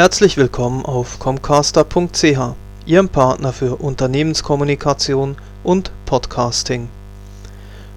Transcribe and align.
Herzlich 0.00 0.38
willkommen 0.38 0.86
auf 0.86 1.18
comcaster.ch, 1.18 2.54
Ihrem 2.86 3.08
Partner 3.10 3.52
für 3.52 3.76
Unternehmenskommunikation 3.76 5.36
und 5.62 5.90
Podcasting. 6.06 6.88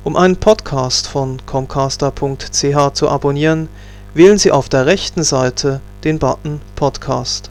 Um 0.04 0.18
einen 0.18 0.36
Podcast 0.36 1.08
von 1.08 1.38
comcaster.ch 1.46 2.94
zu 2.94 3.08
abonnieren, 3.08 3.70
wählen 4.14 4.38
Sie 4.38 4.52
auf 4.52 4.68
der 4.68 4.86
rechten 4.86 5.24
Seite 5.24 5.80
den 6.04 6.20
Button 6.20 6.60
Podcast. 6.76 7.50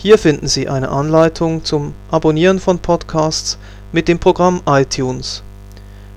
Hier 0.00 0.16
finden 0.16 0.46
Sie 0.46 0.68
eine 0.68 0.90
Anleitung 0.90 1.64
zum 1.64 1.92
Abonnieren 2.12 2.60
von 2.60 2.78
Podcasts 2.78 3.58
mit 3.90 4.06
dem 4.06 4.20
Programm 4.20 4.62
iTunes. 4.64 5.42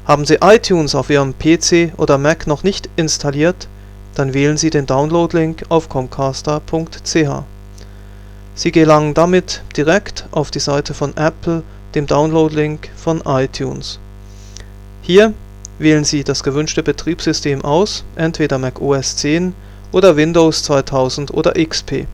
Haben 0.05 0.23
Sie 0.23 0.38
iTunes 0.40 0.94
auf 0.94 1.09
Ihrem 1.09 1.34
PC 1.34 1.91
oder 1.98 2.20
Mac 2.20 2.45
noch 2.45 2.62
nicht 2.62 2.90
installiert, 2.95 3.67
dann 4.13 4.35
wählen 4.35 4.55
Sie 4.55 4.70
den 4.70 4.85
Download-Link 4.85 5.63
auf 5.70 5.90
comcaster.ch. 5.90 7.44
Sie 8.54 8.71
gelangen 8.71 9.16
damit 9.16 9.63
direkt 9.76 10.27
auf 10.29 10.52
die 10.52 10.59
Seite 10.59 10.93
von 10.93 11.18
Apple, 11.18 11.63
dem 11.95 12.05
Download-Link 12.05 12.91
von 12.95 13.23
iTunes. 13.26 13.98
Hier 15.02 15.34
wählen 15.79 16.04
Sie 16.04 16.23
das 16.23 16.43
gewünschte 16.43 16.84
Betriebssystem 16.84 17.66
aus, 17.66 18.04
entweder 18.16 18.59
Mac 18.59 18.79
OS 18.79 19.16
10 19.16 19.55
oder 19.91 20.16
Windows 20.18 20.62
2000 20.62 21.34
oder 21.34 21.54
XP. 21.54 22.05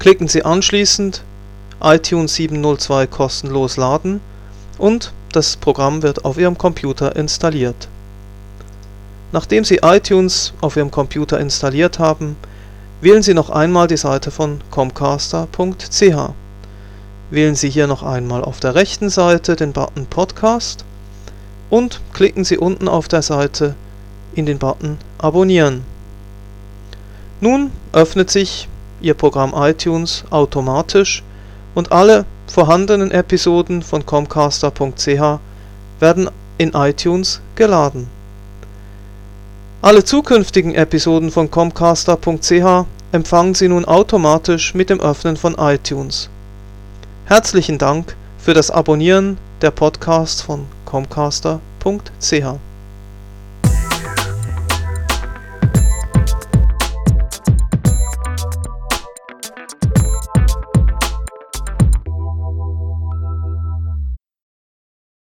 Klicken 0.00 0.26
Sie 0.26 0.44
anschließend 0.44 1.22
iTunes 1.80 2.34
702 2.34 3.06
kostenlos 3.06 3.76
laden 3.76 4.20
und 4.78 5.12
das 5.32 5.56
Programm 5.56 6.02
wird 6.02 6.24
auf 6.24 6.36
Ihrem 6.36 6.58
Computer 6.58 7.14
installiert 7.14 7.86
Nachdem 9.32 9.64
Sie 9.64 9.80
iTunes 9.82 10.52
auf 10.60 10.76
Ihrem 10.76 10.90
Computer 10.90 11.38
installiert 11.38 12.00
haben, 12.00 12.36
wählen 13.00 13.22
Sie 13.22 13.34
noch 13.34 13.48
einmal 13.50 13.86
die 13.86 13.96
Seite 13.96 14.32
von 14.32 14.60
comcaster.ch. 14.72 16.30
Wählen 17.30 17.54
Sie 17.54 17.70
hier 17.70 17.86
noch 17.86 18.02
einmal 18.02 18.42
auf 18.42 18.58
der 18.58 18.74
rechten 18.74 19.08
Seite 19.08 19.54
den 19.54 19.72
Button 19.72 20.06
Podcast 20.06 20.84
und 21.68 22.00
klicken 22.12 22.44
Sie 22.44 22.58
unten 22.58 22.88
auf 22.88 23.06
der 23.06 23.22
Seite 23.22 23.76
in 24.34 24.46
den 24.46 24.58
Button 24.58 24.98
Abonnieren. 25.18 25.84
Nun 27.40 27.70
öffnet 27.92 28.30
sich 28.30 28.68
Ihr 29.00 29.14
Programm 29.14 29.52
iTunes 29.54 30.24
automatisch 30.30 31.22
und 31.74 31.92
alle 31.92 32.24
vorhandenen 32.46 33.10
Episoden 33.10 33.82
von 33.82 34.04
comcaster.ch 34.04 35.38
werden 36.00 36.30
in 36.58 36.72
iTunes 36.74 37.40
geladen 37.54 38.08
alle 39.82 40.04
zukünftigen 40.04 40.74
Episoden 40.74 41.30
von 41.30 41.50
comcaster.ch 41.50 42.84
empfangen 43.12 43.54
Sie 43.54 43.66
nun 43.66 43.86
automatisch 43.86 44.74
mit 44.74 44.90
dem 44.90 45.00
Öffnen 45.00 45.38
von 45.38 45.54
iTunes. 45.58 46.28
Herzlichen 47.24 47.78
Dank 47.78 48.14
für 48.36 48.52
das 48.52 48.70
Abonnieren 48.70 49.38
der 49.62 49.70
Podcasts 49.70 50.42
von 50.42 50.66
comcaster.ch 50.84 52.69